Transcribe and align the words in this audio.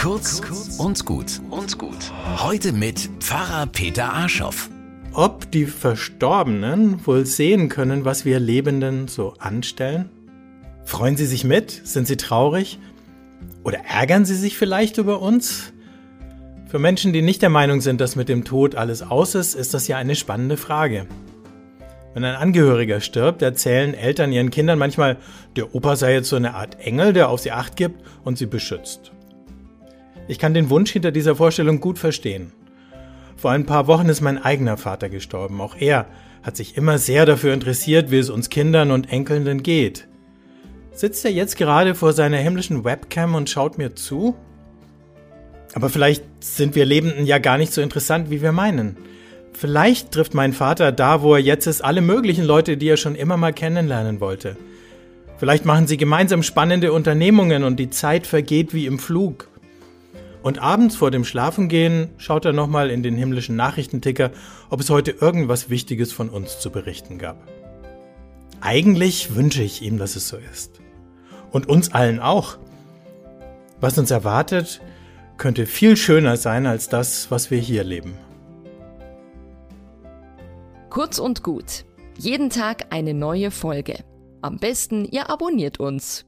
Kurz 0.00 0.40
und 0.78 1.04
gut 1.04 1.42
und 1.50 1.76
gut. 1.76 2.10
Heute 2.38 2.72
mit 2.72 3.10
Pfarrer 3.18 3.66
Peter 3.66 4.10
Arschoff. 4.10 4.70
Ob 5.12 5.50
die 5.50 5.66
Verstorbenen 5.66 7.06
wohl 7.06 7.26
sehen 7.26 7.68
können, 7.68 8.06
was 8.06 8.24
wir 8.24 8.40
Lebenden 8.40 9.08
so 9.08 9.34
anstellen? 9.38 10.08
Freuen 10.84 11.18
sie 11.18 11.26
sich 11.26 11.44
mit? 11.44 11.70
Sind 11.84 12.06
sie 12.06 12.16
traurig? 12.16 12.78
Oder 13.62 13.80
ärgern 13.84 14.24
sie 14.24 14.36
sich 14.36 14.56
vielleicht 14.56 14.96
über 14.96 15.20
uns? 15.20 15.74
Für 16.68 16.78
Menschen, 16.78 17.12
die 17.12 17.20
nicht 17.20 17.42
der 17.42 17.50
Meinung 17.50 17.82
sind, 17.82 18.00
dass 18.00 18.16
mit 18.16 18.30
dem 18.30 18.44
Tod 18.44 18.76
alles 18.76 19.02
aus 19.02 19.34
ist, 19.34 19.54
ist 19.54 19.74
das 19.74 19.86
ja 19.86 19.98
eine 19.98 20.16
spannende 20.16 20.56
Frage. 20.56 21.08
Wenn 22.14 22.24
ein 22.24 22.36
Angehöriger 22.36 23.02
stirbt, 23.02 23.42
erzählen 23.42 23.92
Eltern 23.92 24.32
ihren 24.32 24.50
Kindern 24.50 24.78
manchmal, 24.78 25.18
der 25.56 25.74
Opa 25.74 25.94
sei 25.96 26.14
jetzt 26.14 26.30
so 26.30 26.36
eine 26.36 26.54
Art 26.54 26.80
Engel, 26.80 27.12
der 27.12 27.28
auf 27.28 27.40
sie 27.40 27.52
acht 27.52 27.76
gibt 27.76 28.02
und 28.24 28.38
sie 28.38 28.46
beschützt. 28.46 29.12
Ich 30.30 30.38
kann 30.38 30.54
den 30.54 30.70
Wunsch 30.70 30.92
hinter 30.92 31.10
dieser 31.10 31.34
Vorstellung 31.34 31.80
gut 31.80 31.98
verstehen. 31.98 32.52
Vor 33.36 33.50
ein 33.50 33.66
paar 33.66 33.88
Wochen 33.88 34.08
ist 34.08 34.20
mein 34.20 34.38
eigener 34.38 34.76
Vater 34.76 35.08
gestorben. 35.08 35.60
Auch 35.60 35.74
er 35.76 36.06
hat 36.44 36.56
sich 36.56 36.76
immer 36.76 36.98
sehr 36.98 37.26
dafür 37.26 37.52
interessiert, 37.52 38.12
wie 38.12 38.18
es 38.18 38.30
uns 38.30 38.48
Kindern 38.48 38.92
und 38.92 39.10
Enkeln 39.10 39.44
denn 39.44 39.64
geht. 39.64 40.06
Sitzt 40.92 41.24
er 41.24 41.32
jetzt 41.32 41.56
gerade 41.56 41.96
vor 41.96 42.12
seiner 42.12 42.36
himmlischen 42.36 42.84
Webcam 42.84 43.34
und 43.34 43.50
schaut 43.50 43.76
mir 43.76 43.96
zu? 43.96 44.36
Aber 45.74 45.88
vielleicht 45.88 46.22
sind 46.38 46.76
wir 46.76 46.84
Lebenden 46.84 47.26
ja 47.26 47.38
gar 47.38 47.58
nicht 47.58 47.72
so 47.72 47.82
interessant, 47.82 48.30
wie 48.30 48.40
wir 48.40 48.52
meinen. 48.52 48.98
Vielleicht 49.52 50.12
trifft 50.12 50.32
mein 50.32 50.52
Vater 50.52 50.92
da, 50.92 51.22
wo 51.22 51.34
er 51.34 51.40
jetzt 51.40 51.66
ist, 51.66 51.82
alle 51.82 52.02
möglichen 52.02 52.44
Leute, 52.44 52.76
die 52.76 52.88
er 52.88 52.96
schon 52.96 53.16
immer 53.16 53.36
mal 53.36 53.52
kennenlernen 53.52 54.20
wollte. 54.20 54.56
Vielleicht 55.38 55.64
machen 55.64 55.88
sie 55.88 55.96
gemeinsam 55.96 56.44
spannende 56.44 56.92
Unternehmungen 56.92 57.64
und 57.64 57.80
die 57.80 57.90
Zeit 57.90 58.28
vergeht 58.28 58.74
wie 58.74 58.86
im 58.86 59.00
Flug. 59.00 59.49
Und 60.42 60.58
abends 60.58 60.96
vor 60.96 61.10
dem 61.10 61.24
Schlafengehen 61.24 62.10
schaut 62.16 62.44
er 62.44 62.52
nochmal 62.52 62.90
in 62.90 63.02
den 63.02 63.16
himmlischen 63.16 63.56
Nachrichtenticker, 63.56 64.30
ob 64.70 64.80
es 64.80 64.88
heute 64.88 65.10
irgendwas 65.10 65.68
Wichtiges 65.68 66.12
von 66.12 66.30
uns 66.30 66.58
zu 66.58 66.70
berichten 66.70 67.18
gab. 67.18 67.36
Eigentlich 68.62 69.34
wünsche 69.34 69.62
ich 69.62 69.82
ihm, 69.82 69.98
dass 69.98 70.16
es 70.16 70.28
so 70.28 70.36
ist. 70.36 70.80
Und 71.50 71.68
uns 71.68 71.92
allen 71.92 72.20
auch. 72.20 72.58
Was 73.80 73.98
uns 73.98 74.10
erwartet, 74.10 74.80
könnte 75.36 75.66
viel 75.66 75.96
schöner 75.96 76.36
sein 76.36 76.66
als 76.66 76.88
das, 76.88 77.30
was 77.30 77.50
wir 77.50 77.58
hier 77.58 77.84
leben. 77.84 78.16
Kurz 80.90 81.18
und 81.18 81.42
gut. 81.42 81.84
Jeden 82.18 82.50
Tag 82.50 82.86
eine 82.90 83.14
neue 83.14 83.50
Folge. 83.50 84.04
Am 84.42 84.58
besten, 84.58 85.04
ihr 85.04 85.30
abonniert 85.30 85.80
uns 85.80 86.26